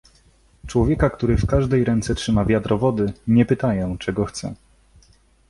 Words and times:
"Człowieka, 0.67 1.09
który 1.09 1.37
w 1.37 1.45
każdej 1.45 1.83
ręce 1.83 2.15
trzyma 2.15 2.45
wiadro 2.45 2.77
wody, 2.77 3.13
nie 3.27 3.45
pytają, 3.45 3.97
czego 3.97 4.25
chce." 4.25 4.53